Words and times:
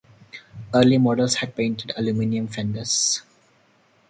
Early 0.73 0.97
models 0.97 1.35
had 1.35 1.55
painted 1.55 1.91
aluminum 1.95 2.47
fenders. 2.47 3.21